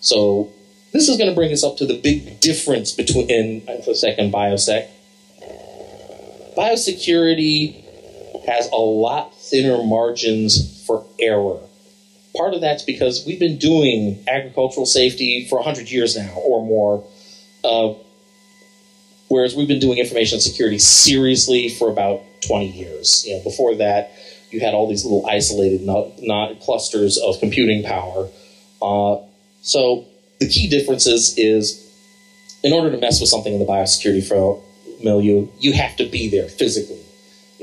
So 0.00 0.50
this 0.94 1.10
is 1.10 1.18
going 1.18 1.28
to 1.28 1.34
bring 1.34 1.52
us 1.52 1.62
up 1.62 1.76
to 1.76 1.86
the 1.86 2.00
big 2.00 2.40
difference 2.40 2.92
between 2.92 3.28
in 3.28 3.60
InfoSec 3.62 4.14
and 4.16 4.32
BioSec. 4.32 4.88
Biosecurity 6.56 7.84
has 8.46 8.70
a 8.70 8.76
lot 8.76 9.36
thinner 9.36 9.82
margins 9.82 10.82
for 10.86 11.04
error 11.20 11.60
part 12.34 12.54
of 12.54 12.60
that's 12.60 12.82
because 12.82 13.24
we've 13.26 13.38
been 13.38 13.58
doing 13.58 14.22
agricultural 14.26 14.86
safety 14.86 15.46
for 15.48 15.56
100 15.56 15.90
years 15.90 16.16
now 16.16 16.32
or 16.34 16.64
more, 16.64 17.04
uh, 17.62 17.94
whereas 19.28 19.54
we've 19.54 19.68
been 19.68 19.80
doing 19.80 19.98
information 19.98 20.40
security 20.40 20.78
seriously 20.78 21.68
for 21.68 21.90
about 21.90 22.22
20 22.46 22.70
years. 22.70 23.24
You 23.26 23.36
know, 23.36 23.44
before 23.44 23.76
that, 23.76 24.12
you 24.50 24.60
had 24.60 24.74
all 24.74 24.88
these 24.88 25.04
little 25.04 25.26
isolated 25.26 25.82
not, 25.82 26.22
not 26.22 26.60
clusters 26.60 27.18
of 27.18 27.38
computing 27.40 27.84
power. 27.84 28.28
Uh, 28.82 29.18
so 29.62 30.06
the 30.44 30.52
key 30.52 30.68
differences 30.68 31.34
is 31.38 31.80
in 32.62 32.72
order 32.72 32.90
to 32.90 32.98
mess 32.98 33.20
with 33.20 33.28
something 33.28 33.52
in 33.52 33.60
the 33.60 33.66
biosecurity 33.66 34.26
milieu, 35.02 35.48
you 35.58 35.72
have 35.72 35.96
to 35.96 36.06
be 36.06 36.28
there 36.28 36.48
physically 36.48 37.04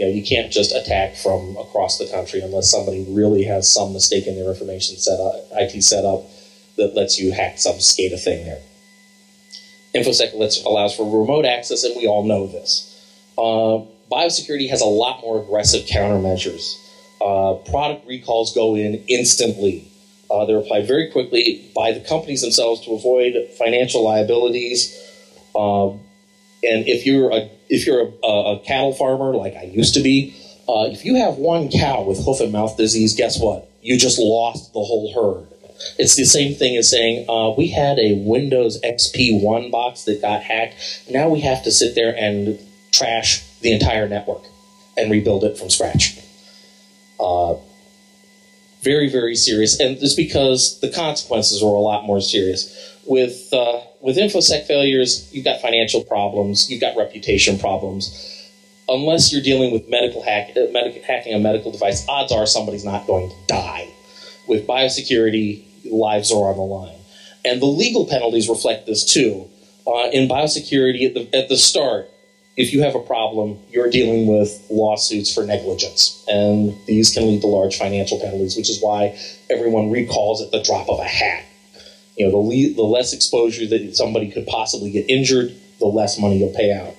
you 0.02 0.08
know, 0.08 0.14
you 0.14 0.24
can't 0.24 0.52
just 0.52 0.74
attack 0.74 1.16
from 1.16 1.58
across 1.58 1.98
the 1.98 2.08
country 2.08 2.42
unless 2.42 2.72
somebody 2.72 3.06
really 3.10 3.44
has 3.44 3.72
some 3.72 3.94
mistake 3.94 4.26
in 4.26 4.36
their 4.36 4.50
information 4.50 4.98
set 4.98 5.20
up, 5.20 5.36
IT 5.52 5.80
setup 5.84 6.24
that 6.78 6.96
lets 6.96 7.20
you 7.20 7.32
hack 7.32 7.60
some 7.60 7.76
SCADA 7.76 8.20
thing 8.20 8.46
there. 8.46 8.62
InfoSec 9.94 10.34
lets, 10.34 10.64
allows 10.64 10.96
for 10.96 11.04
remote 11.04 11.46
access, 11.46 11.84
and 11.84 11.96
we 11.98 12.08
all 12.08 12.24
know 12.24 12.48
this. 12.48 12.88
Uh, 13.38 13.86
biosecurity 14.12 14.70
has 14.70 14.82
a 14.82 14.86
lot 14.86 15.22
more 15.22 15.44
aggressive 15.44 15.86
countermeasures. 15.86 16.78
Uh, 17.20 17.56
product 17.70 18.08
recalls 18.08 18.56
go 18.56 18.76
in 18.76 19.04
instantly. 19.08 19.91
Uh, 20.32 20.46
they're 20.46 20.58
applied 20.58 20.88
very 20.88 21.12
quickly 21.12 21.70
by 21.76 21.92
the 21.92 22.00
companies 22.00 22.42
themselves 22.42 22.80
to 22.86 22.92
avoid 22.92 23.36
financial 23.58 24.04
liabilities. 24.04 24.98
Um, 25.54 26.00
and 26.64 26.88
if 26.88 27.06
you're 27.06 27.32
a 27.32 27.50
if 27.70 27.86
you're 27.86 28.12
a, 28.24 28.28
a, 28.28 28.60
cattle 28.66 28.94
farmer 28.94 29.34
like 29.34 29.56
I 29.56 29.64
used 29.64 29.94
to 29.96 30.02
be, 30.02 30.36
uh, 30.70 30.88
if 30.92 31.06
you 31.06 31.16
have 31.16 31.36
one 31.36 31.70
cow 31.70 32.04
with 32.04 32.24
hoof 32.24 32.40
and 32.40 32.52
mouth 32.52 32.78
disease, 32.78 33.16
guess 33.16 33.40
what? 33.40 33.70
You 33.82 33.98
just 33.98 34.20
lost 34.20 34.74
the 34.74 34.80
whole 34.80 35.12
herd. 35.14 35.48
It's 35.98 36.16
the 36.16 36.26
same 36.26 36.54
thing 36.54 36.78
as 36.78 36.90
saying 36.90 37.30
uh, 37.30 37.54
we 37.58 37.68
had 37.68 37.98
a 37.98 38.14
Windows 38.26 38.80
XP 38.82 39.42
one 39.42 39.72
box 39.72 40.04
that 40.04 40.22
got 40.22 40.44
hacked. 40.44 40.76
Now 41.10 41.30
we 41.30 41.42
have 41.42 41.64
to 41.64 41.72
sit 41.72 41.96
there 41.96 42.16
and 42.16 42.60
trash 42.92 43.44
the 43.60 43.72
entire 43.72 44.08
network 44.08 44.44
and 44.96 45.12
rebuild 45.12 45.44
it 45.44 45.58
from 45.58 45.70
scratch. 45.70 46.20
Uh, 47.20 47.56
very, 48.82 49.10
very 49.10 49.36
serious, 49.36 49.80
and 49.80 49.98
it's 49.98 50.16
because 50.16 50.80
the 50.80 50.90
consequences 50.90 51.62
are 51.62 51.74
a 51.74 51.80
lot 51.80 52.04
more 52.06 52.20
serious. 52.20 52.98
With 53.06 53.50
uh, 53.54 53.82
with 54.02 54.18
infosec 54.18 54.66
failures, 54.66 55.30
you've 55.34 55.46
got 55.46 55.62
financial 55.62 56.04
problems, 56.04 56.70
you've 56.70 56.82
got 56.82 56.98
reputation 56.98 57.60
problems. 57.60 58.28
Unless 58.90 59.32
you're 59.32 59.44
dealing 59.44 59.72
with 59.72 59.88
medical 59.90 60.22
hack, 60.22 60.52
uh, 60.58 60.72
medic, 60.72 61.04
hacking 61.04 61.34
a 61.34 61.40
medical 61.40 61.72
device, 61.72 62.06
odds 62.10 62.32
are 62.32 62.46
somebody's 62.46 62.84
not 62.84 63.08
going 63.08 63.30
to 63.30 63.36
die. 63.48 63.88
With 64.48 64.68
biosecurity, 64.68 65.64
lives 65.90 66.32
are 66.32 66.50
on 66.50 66.58
the 66.58 66.64
line, 66.64 66.98
and 67.46 67.62
the 67.62 67.68
legal 67.68 68.06
penalties 68.08 68.50
reflect 68.50 68.88
this 68.88 69.06
too. 69.06 69.48
Uh, 69.86 70.10
in 70.12 70.28
biosecurity, 70.28 71.08
at 71.08 71.14
the 71.14 71.38
at 71.38 71.50
the 71.50 71.58
start, 71.58 72.10
if 72.58 72.74
you 72.74 72.84
have 72.84 72.96
a 72.96 73.00
problem, 73.00 73.58
you're 73.70 73.90
dealing 73.90 74.28
with 74.28 74.66
lawsuits 74.70 75.34
for 75.34 75.46
negligence. 75.46 76.24
And 76.28 76.76
these 76.86 77.14
can 77.14 77.28
lead 77.28 77.42
to 77.42 77.48
large 77.48 77.78
financial 77.78 78.20
penalties, 78.20 78.58
which 78.58 78.70
is 78.70 78.82
why 78.82 79.18
everyone 79.50 79.92
recalls 79.92 80.42
at 80.42 80.52
the 80.52 80.62
drop 80.62 80.90
of 80.90 81.00
a 81.00 81.06
hat. 81.06 81.46
You 82.18 82.26
know, 82.26 82.32
the, 82.32 82.38
le- 82.38 82.74
the 82.76 82.84
less 82.84 83.14
exposure 83.14 83.66
that 83.68 83.96
somebody 83.96 84.30
could 84.30 84.46
possibly 84.48 84.92
get 84.92 85.10
injured, 85.10 85.56
the 85.80 85.86
less 85.86 86.20
money 86.20 86.40
you'll 86.40 86.54
pay 86.54 86.74
out. 86.74 86.94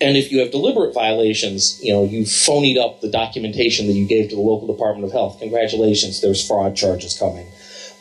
And 0.00 0.16
if 0.16 0.30
you 0.30 0.40
have 0.40 0.50
deliberate 0.50 0.92
violations, 0.92 1.80
you 1.82 1.92
know, 1.92 2.04
you 2.04 2.22
phonied 2.24 2.76
up 2.76 3.00
the 3.00 3.10
documentation 3.10 3.86
that 3.86 3.94
you 3.94 4.06
gave 4.06 4.28
to 4.28 4.36
the 4.36 4.42
local 4.42 4.66
Department 4.66 5.06
of 5.06 5.12
Health, 5.12 5.38
congratulations, 5.38 6.20
there's 6.20 6.46
fraud 6.46 6.76
charges 6.76 7.16
coming. 7.18 7.46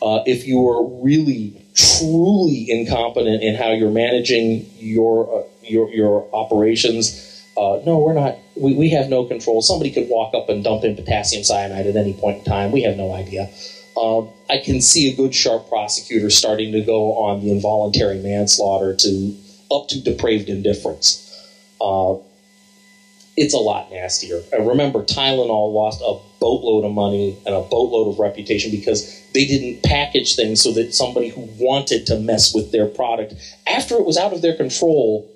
Uh, 0.02 0.22
if 0.26 0.46
you 0.46 0.68
are 0.68 0.86
really, 1.02 1.65
truly 1.76 2.66
incompetent 2.70 3.44
in 3.44 3.56
how 3.56 3.72
you're 3.72 3.92
managing 3.92 4.70
your 4.78 5.42
uh, 5.42 5.48
your, 5.64 5.90
your 5.90 6.30
operations. 6.34 7.22
Uh, 7.58 7.82
no, 7.86 8.00
we're 8.00 8.14
not. 8.14 8.38
We, 8.56 8.74
we 8.76 8.90
have 8.90 9.10
no 9.10 9.26
control. 9.26 9.62
Somebody 9.62 9.92
could 9.92 10.08
walk 10.10 10.34
up 10.34 10.50
and 10.50 10.64
dump 10.64 10.84
in 10.84 10.96
potassium 10.96 11.44
cyanide 11.44 11.88
at 11.88 11.96
any 11.96 12.14
point 12.14 12.40
in 12.40 12.44
time. 12.44 12.72
We 12.72 12.84
have 12.84 12.98
no 12.98 13.14
idea. 13.14 13.50
Um, 13.98 14.30
I 14.50 14.58
can 14.58 14.82
see 14.82 15.12
a 15.12 15.16
good, 15.16 15.34
sharp 15.34 15.70
prosecutor 15.70 16.30
starting 16.30 16.74
to 16.74 16.82
go 16.82 17.18
on 17.18 17.42
the 17.42 17.52
involuntary 17.52 18.20
manslaughter 18.20 18.94
to 18.94 19.36
up 19.72 19.88
to 19.90 20.02
depraved 20.02 20.50
indifference. 20.50 21.22
Uh, 21.80 22.16
it's 23.38 23.54
a 23.54 23.58
lot 23.58 23.92
nastier. 23.92 24.42
And 24.52 24.68
remember, 24.68 25.04
Tylenol 25.04 25.74
lost 25.74 26.02
a 26.02 26.20
boatload 26.40 26.86
of 26.86 26.92
money 26.92 27.38
and 27.46 27.56
a 27.56 27.62
boatload 27.62 28.14
of 28.14 28.20
reputation 28.20 28.72
because 28.72 29.15
they 29.36 29.46
didn't 29.46 29.84
package 29.84 30.36
things 30.36 30.62
so 30.62 30.72
that 30.72 30.96
somebody 30.96 31.28
who 31.28 31.42
wanted 31.60 32.08
to 32.08 32.18
mess 32.18 32.56
with 32.56 32.72
their 32.72 32.88
product 32.88 33.34
after 33.68 33.96
it 33.96 34.06
was 34.06 34.18
out 34.18 34.32
of 34.32 34.42
their 34.42 34.56
control 34.56 35.30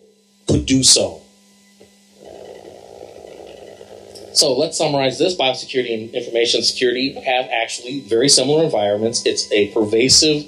could 0.47 0.65
do 0.65 0.83
so. 0.83 1.21
So 4.33 4.57
let's 4.57 4.77
summarize 4.77 5.19
this. 5.19 5.35
Biosecurity 5.35 5.93
and 5.93 6.15
information 6.15 6.63
security 6.63 7.11
have 7.11 7.49
actually 7.51 7.99
very 7.99 8.29
similar 8.29 8.63
environments. 8.63 9.25
It's 9.25 9.51
a 9.51 9.67
pervasive 9.73 10.45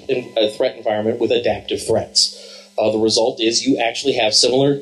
threat 0.56 0.78
environment 0.78 1.20
with 1.20 1.32
adaptive 1.32 1.86
threats. 1.86 2.72
Uh, 2.78 2.90
the 2.92 3.00
result 3.00 3.42
is 3.42 3.68
you 3.68 3.80
actually 3.80 4.14
have 4.14 4.34
similar 4.34 4.80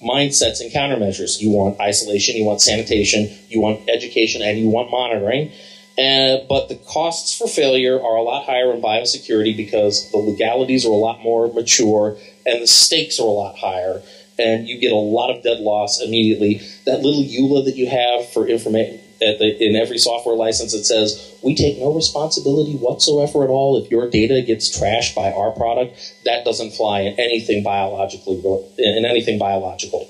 mindsets 0.00 0.60
and 0.60 0.70
countermeasures. 0.70 1.40
You 1.40 1.50
want 1.50 1.80
isolation, 1.80 2.36
you 2.36 2.44
want 2.44 2.60
sanitation, 2.60 3.28
you 3.48 3.60
want 3.60 3.88
education, 3.90 4.42
and 4.42 4.58
you 4.58 4.68
want 4.68 4.92
monitoring. 4.92 5.50
Uh, 5.98 6.38
but 6.48 6.68
the 6.68 6.80
costs 6.88 7.36
for 7.36 7.46
failure 7.46 7.96
are 8.02 8.16
a 8.16 8.22
lot 8.22 8.46
higher 8.46 8.72
in 8.72 8.80
biosecurity 8.80 9.54
because 9.54 10.10
the 10.10 10.16
legalities 10.16 10.86
are 10.86 10.92
a 10.92 10.96
lot 10.96 11.20
more 11.20 11.52
mature 11.52 12.16
and 12.46 12.62
the 12.62 12.66
stakes 12.66 13.20
are 13.20 13.26
a 13.26 13.30
lot 13.30 13.56
higher 13.58 14.02
and 14.38 14.66
you 14.66 14.78
get 14.78 14.92
a 14.92 14.96
lot 14.96 15.30
of 15.30 15.42
dead 15.42 15.60
loss 15.60 16.00
immediately. 16.00 16.62
That 16.86 17.02
little 17.02 17.22
EULA 17.22 17.66
that 17.66 17.76
you 17.76 17.88
have 17.88 18.32
for 18.32 18.46
information 18.46 19.00
in 19.20 19.76
every 19.76 19.98
software 19.98 20.34
license 20.34 20.72
that 20.72 20.84
says 20.84 21.32
we 21.42 21.54
take 21.54 21.78
no 21.78 21.94
responsibility 21.94 22.74
whatsoever 22.74 23.44
at 23.44 23.50
all 23.50 23.80
if 23.80 23.90
your 23.90 24.10
data 24.10 24.42
gets 24.42 24.76
trashed 24.76 25.14
by 25.14 25.30
our 25.30 25.52
product. 25.52 26.14
That 26.24 26.44
doesn't 26.44 26.72
fly 26.72 27.00
in 27.00 27.20
anything 27.20 27.62
biologically 27.62 28.42
in 28.78 29.04
anything 29.04 29.38
biological. 29.38 30.08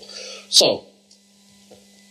So. 0.48 0.86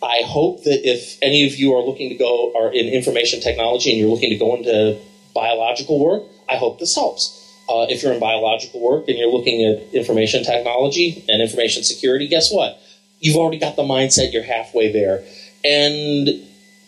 I 0.03 0.23
hope 0.25 0.63
that 0.63 0.87
if 0.87 1.17
any 1.21 1.45
of 1.45 1.55
you 1.55 1.75
are 1.75 1.83
looking 1.83 2.09
to 2.09 2.15
go 2.15 2.53
are 2.55 2.73
in 2.73 2.87
information 2.87 3.39
technology 3.39 3.91
and 3.91 3.99
you're 3.99 4.09
looking 4.09 4.31
to 4.31 4.37
go 4.37 4.55
into 4.55 4.99
biological 5.35 6.03
work, 6.03 6.23
I 6.49 6.55
hope 6.55 6.79
this 6.79 6.95
helps 6.95 7.41
uh, 7.71 7.85
if 7.89 8.03
you're 8.03 8.11
in 8.11 8.19
biological 8.19 8.81
work 8.81 9.07
and 9.07 9.17
you're 9.17 9.31
looking 9.31 9.63
at 9.63 9.93
information 9.93 10.43
technology 10.43 11.23
and 11.29 11.41
information 11.41 11.83
security, 11.83 12.27
guess 12.27 12.51
what? 12.51 12.79
You've 13.19 13.37
already 13.37 13.59
got 13.59 13.75
the 13.75 13.83
mindset, 13.83 14.33
you're 14.33 14.43
halfway 14.43 14.91
there. 14.91 15.23
And, 15.63 16.27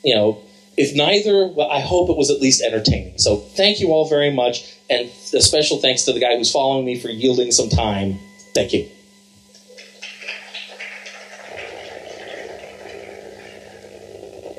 you 0.04 0.16
know, 0.16 0.42
if 0.76 0.96
neither, 0.96 1.48
well, 1.48 1.70
I 1.70 1.80
hope 1.80 2.10
it 2.10 2.18
was 2.18 2.32
at 2.32 2.42
least 2.42 2.62
entertaining. 2.62 3.18
So 3.18 3.38
thank 3.38 3.80
you 3.80 3.90
all 3.90 4.10
very 4.10 4.32
much. 4.32 4.76
And 4.90 5.10
a 5.34 5.42
special 5.42 5.78
thanks 5.78 6.04
to 6.04 6.14
the 6.14 6.20
guy 6.20 6.36
who's 6.36 6.52
following 6.52 6.86
me 6.86 7.00
for 7.00 7.10
yielding 7.10 7.52
some 7.52 7.70
time. 7.70 8.20
Thank 8.54 8.74
you. 8.74 8.90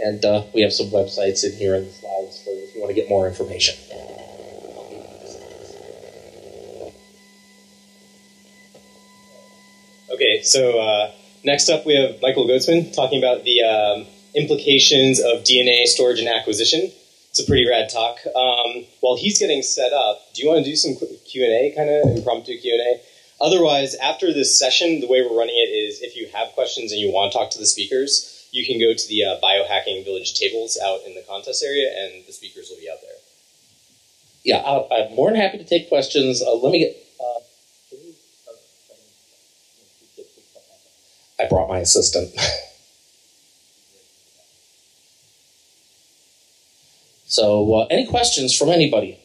And 0.04 0.22
uh, 0.22 0.44
we 0.54 0.60
have 0.60 0.72
some 0.74 0.88
websites 0.88 1.44
in 1.44 1.52
here 1.52 1.74
in 1.74 1.86
the 1.86 1.90
slides 1.90 2.42
for 2.44 2.50
if 2.50 2.74
you 2.74 2.82
want 2.82 2.90
to 2.90 2.94
get 2.94 3.08
more 3.08 3.26
information. 3.26 3.74
Okay, 10.12 10.42
so 10.42 10.78
uh, 10.78 11.10
next 11.42 11.70
up 11.70 11.86
we 11.86 11.94
have 11.94 12.20
Michael 12.20 12.46
Goetzman 12.46 12.94
talking 12.94 13.18
about 13.18 13.44
the 13.44 13.62
um, 13.62 14.06
implications 14.34 15.20
of 15.20 15.42
DNA 15.42 15.86
storage 15.86 16.20
and 16.20 16.28
acquisition. 16.28 16.92
It's 17.30 17.40
a 17.40 17.46
pretty 17.46 17.66
rad 17.66 17.88
talk. 17.88 18.18
Um, 18.26 18.84
while 19.00 19.16
he's 19.16 19.38
getting 19.38 19.62
set 19.62 19.94
up, 19.94 20.20
do 20.34 20.42
you 20.42 20.48
want 20.50 20.62
to 20.62 20.70
do 20.70 20.76
some 20.76 20.96
Q 21.24 21.44
and 21.44 21.52
A, 21.52 21.74
kind 21.74 21.88
of 21.88 22.14
impromptu 22.14 22.58
Q 22.58 22.74
and 22.74 22.82
A? 22.82 23.00
Otherwise, 23.40 23.94
after 23.94 24.34
this 24.34 24.58
session, 24.58 25.00
the 25.00 25.08
way 25.08 25.22
we're 25.22 25.36
running 25.36 25.56
it 25.56 25.70
is 25.72 26.02
if 26.02 26.14
you 26.14 26.28
have 26.34 26.48
questions 26.52 26.92
and 26.92 27.00
you 27.00 27.10
want 27.10 27.32
to 27.32 27.38
talk 27.38 27.50
to 27.52 27.58
the 27.58 27.66
speakers, 27.66 28.34
you 28.54 28.64
can 28.64 28.78
go 28.78 28.94
to 28.94 29.08
the 29.08 29.24
uh, 29.24 29.36
biohacking 29.42 30.04
village 30.04 30.38
tables 30.38 30.78
out 30.82 31.00
in 31.04 31.14
the 31.14 31.22
contest 31.22 31.62
area, 31.62 31.90
and 31.98 32.24
the 32.24 32.32
speakers 32.32 32.70
will 32.70 32.78
be 32.78 32.88
out 32.88 32.98
there. 33.02 33.18
Yeah, 34.44 34.58
i 34.58 35.06
am 35.06 35.14
more 35.16 35.30
than 35.30 35.40
happy 35.40 35.58
to 35.58 35.64
take 35.64 35.88
questions. 35.88 36.40
Uh, 36.40 36.54
let 36.54 36.70
me 36.70 36.78
get 36.78 36.96
I 41.38 41.46
brought 41.46 41.68
my 41.68 41.78
assistant. 41.78 42.30
so, 47.26 47.74
uh, 47.74 47.86
any 47.90 48.06
questions 48.06 48.56
from 48.56 48.68
anybody? 48.70 49.18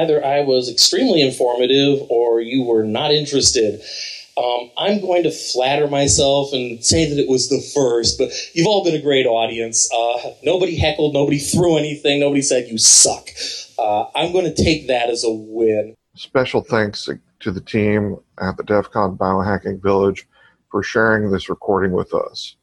Either 0.00 0.24
I 0.24 0.40
was 0.40 0.70
extremely 0.70 1.22
informative 1.22 2.00
or 2.08 2.40
you 2.40 2.62
were 2.62 2.84
not 2.84 3.12
interested. 3.12 3.80
Um, 4.36 4.70
I'm 4.78 5.00
going 5.00 5.24
to 5.24 5.30
flatter 5.30 5.86
myself 5.86 6.52
and 6.52 6.82
say 6.84 7.08
that 7.08 7.18
it 7.18 7.28
was 7.28 7.48
the 7.48 7.60
first, 7.74 8.16
but 8.18 8.30
you've 8.54 8.66
all 8.66 8.84
been 8.84 8.94
a 8.94 9.02
great 9.02 9.26
audience. 9.26 9.90
Uh, 9.92 10.30
nobody 10.42 10.76
heckled, 10.76 11.12
nobody 11.12 11.38
threw 11.38 11.76
anything, 11.76 12.20
nobody 12.20 12.40
said 12.40 12.68
you 12.68 12.78
suck. 12.78 13.28
Uh, 13.78 14.06
I'm 14.14 14.32
going 14.32 14.46
to 14.46 14.54
take 14.54 14.86
that 14.88 15.10
as 15.10 15.24
a 15.24 15.30
win. 15.30 15.94
Special 16.14 16.62
thanks 16.62 17.08
to 17.40 17.50
the 17.50 17.60
team 17.60 18.16
at 18.40 18.56
the 18.56 18.62
DEF 18.62 18.90
CON 18.90 19.16
Biohacking 19.16 19.82
Village 19.82 20.26
for 20.70 20.82
sharing 20.82 21.30
this 21.30 21.48
recording 21.48 21.92
with 21.92 22.14
us. 22.14 22.56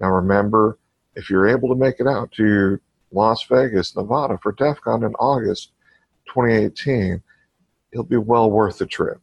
Now 0.00 0.08
remember, 0.08 0.78
if 1.14 1.30
you're 1.30 1.48
able 1.48 1.68
to 1.68 1.74
make 1.74 2.00
it 2.00 2.06
out 2.06 2.32
to 2.32 2.80
Las 3.12 3.44
Vegas, 3.44 3.94
Nevada 3.96 4.38
for 4.42 4.52
DEF 4.52 4.80
CON 4.82 5.04
in 5.04 5.14
August 5.14 5.72
2018, 6.32 7.22
it'll 7.92 8.04
be 8.04 8.16
well 8.16 8.50
worth 8.50 8.78
the 8.78 8.86
trip. 8.86 9.20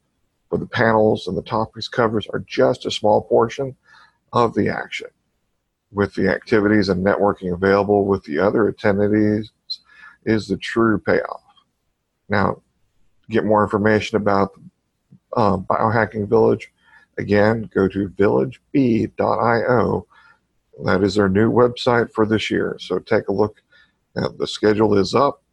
But 0.50 0.60
the 0.60 0.68
panels 0.68 1.28
and 1.28 1.38
the 1.38 1.44
topics 1.44 1.88
covers 1.88 2.28
are 2.28 2.40
just 2.40 2.86
a 2.86 2.92
small 2.92 3.22
portion 3.22 3.76
of 4.34 4.54
the 4.54 4.70
action. 4.70 5.08
With 5.92 6.14
the 6.14 6.30
activities 6.30 6.90
and 6.90 7.06
networking 7.06 7.54
available 7.54 8.06
with 8.06 8.24
the 8.24 8.40
other 8.40 8.72
attendees 8.72 9.50
is 10.26 10.48
the 10.48 10.58
true 10.58 11.00
payoff. 11.00 11.42
Now, 12.30 12.62
get 13.30 13.46
more 13.46 13.64
information 13.64 14.18
about 14.18 14.52
uh, 15.36 15.58
Biohacking 15.58 16.28
Village, 16.28 16.72
Again, 17.20 17.70
go 17.74 17.90
to 17.90 18.08
villageb.io. 18.08 20.08
That 20.86 21.04
is 21.04 21.20
our 21.20 21.28
new 21.28 21.52
website 21.52 22.14
for 22.14 22.26
this 22.26 22.50
year. 22.50 22.78
So 22.80 23.00
take 23.00 23.28
a 23.28 23.34
look. 23.34 23.62
The 24.16 24.48
schedule 24.48 24.98
is 24.98 25.14
up, 25.14 25.44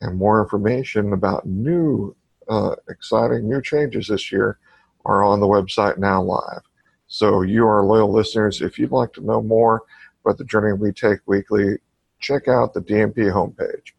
and 0.00 0.18
more 0.18 0.42
information 0.42 1.12
about 1.12 1.46
new, 1.46 2.14
uh, 2.48 2.74
exciting 2.88 3.48
new 3.48 3.60
changes 3.60 4.08
this 4.08 4.32
year 4.32 4.58
are 5.04 5.22
on 5.22 5.40
the 5.40 5.46
website 5.46 5.98
now 5.98 6.22
live. 6.22 6.62
So, 7.06 7.42
you, 7.42 7.66
our 7.66 7.84
loyal 7.84 8.12
listeners, 8.12 8.62
if 8.62 8.78
you'd 8.78 8.92
like 8.92 9.12
to 9.14 9.24
know 9.24 9.42
more 9.42 9.82
about 10.24 10.38
the 10.38 10.44
journey 10.44 10.72
we 10.72 10.92
take 10.92 11.18
weekly, 11.26 11.78
check 12.20 12.48
out 12.48 12.72
the 12.72 12.80
DMP 12.80 13.32
homepage, 13.32 13.92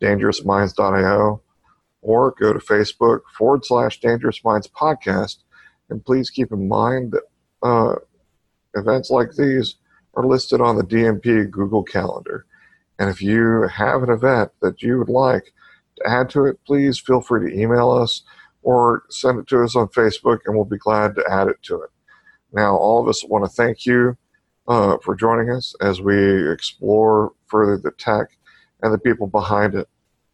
dangerousminds.io, 0.00 1.42
or 2.02 2.34
go 2.38 2.52
to 2.52 2.58
Facebook 2.58 3.20
forward 3.36 3.64
slash 3.64 4.00
Dangerous 4.00 4.42
Minds 4.44 4.68
Podcast. 4.68 5.38
And 5.90 6.04
please 6.04 6.30
keep 6.30 6.52
in 6.52 6.68
mind 6.68 7.12
that 7.12 7.22
uh, 7.62 7.96
events 8.74 9.10
like 9.10 9.32
these 9.32 9.76
are 10.14 10.24
listed 10.24 10.60
on 10.60 10.76
the 10.76 10.84
DMP 10.84 11.50
Google 11.50 11.82
Calendar. 11.82 12.46
And 12.98 13.10
if 13.10 13.20
you 13.20 13.68
have 13.68 14.02
an 14.02 14.10
event 14.10 14.50
that 14.62 14.82
you 14.82 14.98
would 14.98 15.08
like 15.08 15.52
to 15.96 16.08
add 16.08 16.30
to 16.30 16.46
it, 16.46 16.58
please 16.66 16.98
feel 16.98 17.20
free 17.20 17.50
to 17.50 17.58
email 17.58 17.90
us 17.90 18.22
or 18.62 19.04
send 19.10 19.38
it 19.38 19.46
to 19.48 19.62
us 19.62 19.76
on 19.76 19.88
Facebook, 19.88 20.40
and 20.44 20.54
we'll 20.54 20.64
be 20.64 20.78
glad 20.78 21.14
to 21.14 21.24
add 21.30 21.48
it 21.48 21.62
to 21.62 21.82
it. 21.82 21.90
Now, 22.52 22.76
all 22.76 23.00
of 23.00 23.08
us 23.08 23.24
want 23.24 23.44
to 23.44 23.50
thank 23.50 23.86
you 23.86 24.16
uh, 24.66 24.96
for 25.04 25.14
joining 25.14 25.50
us 25.50 25.74
as 25.80 26.00
we 26.00 26.50
explore 26.50 27.32
further 27.46 27.78
the 27.78 27.92
tech 27.92 28.28
and 28.82 28.92
the 28.92 28.98
people 28.98 29.26
behind 29.26 29.74
it 29.74 29.88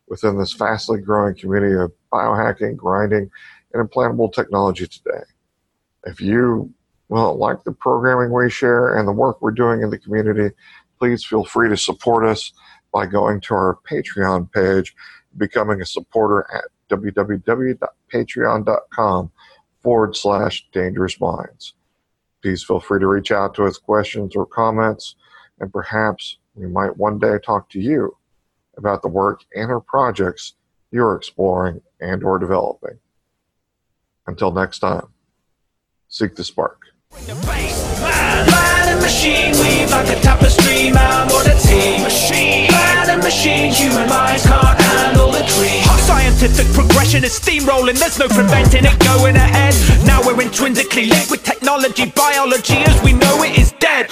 within 0.09 0.39
this 0.39 0.53
fastly 0.53 1.01
growing 1.01 1.35
community 1.35 1.75
of 1.75 1.93
biohacking, 2.13 2.77
grinding, 2.77 3.31
and 3.73 3.89
implantable 3.89 4.33
technology 4.33 4.87
today. 4.87 5.25
If 6.05 6.21
you 6.21 6.73
well 7.09 7.37
like 7.37 7.63
the 7.65 7.73
programming 7.73 8.33
we 8.33 8.49
share 8.51 8.97
and 8.97 9.07
the 9.07 9.13
work 9.13 9.43
we're 9.43 9.51
doing 9.51 9.83
in 9.83 9.91
the 9.91 9.99
community, 9.99 10.55
please 11.03 11.25
feel 11.25 11.45
free 11.45 11.69
to 11.69 11.77
support 11.77 12.25
us 12.25 12.53
by 12.93 13.05
going 13.05 13.41
to 13.41 13.55
our 13.55 13.77
Patreon 13.91 14.49
page, 14.53 14.95
becoming 15.37 15.83
a 15.83 15.85
supporter 15.85 16.47
at 16.55 16.67
www.patreon.com 16.97 19.33
forward 19.83 20.15
slash 20.15 20.65
dangerous 20.71 21.21
minds. 21.21 21.75
Please 22.41 22.63
feel 22.63 22.79
free 22.79 23.01
to 23.01 23.09
reach 23.09 23.33
out 23.33 23.53
to 23.53 23.65
us 23.65 23.79
questions 23.79 24.37
or 24.37 24.47
comments, 24.47 25.17
and 25.59 25.73
perhaps 25.73 26.37
we 26.55 26.69
might 26.69 26.97
one 26.97 27.19
day 27.19 27.37
talk 27.45 27.69
to 27.71 27.81
you 27.81 28.17
about 28.77 29.03
the 29.03 29.09
work 29.09 29.41
and 29.57 29.73
or 29.73 29.81
projects 29.81 30.55
you're 30.93 31.17
exploring 31.17 31.83
and 32.01 32.23
or 32.23 32.39
developing. 32.39 32.97
Until 34.29 34.53
next 34.53 34.79
time, 34.79 35.09
seek 36.07 36.37
the 36.37 36.45
spark. 36.45 36.81
Machine 40.91 40.95
weave 40.95 41.33
like 41.33 41.47
a 41.47 41.59
team. 41.61 42.03
Machine, 42.03 42.71
man 42.73 43.11
and 43.11 43.23
machine, 43.23 43.73
human 43.73 44.09
minds 44.09 44.45
can't 44.45 44.81
handle 44.81 45.31
the 45.31 45.45
dream. 45.55 45.85
Scientific 46.03 46.67
progression 46.75 47.23
is 47.23 47.39
steamrolling, 47.39 47.99
there's 47.99 48.19
no 48.19 48.27
preventing 48.27 48.85
it 48.85 48.99
going 48.99 49.37
ahead. 49.37 49.75
Now 50.07 50.21
we're 50.27 50.41
intrinsically 50.43 51.07
linked 51.07 51.31
with 51.31 51.45
technology, 51.45 52.11
biology 52.11 52.79
as 52.79 53.01
we 53.03 53.13
know 53.13 53.43
it 53.45 53.59
is 53.59 53.73
dead. 53.79 54.11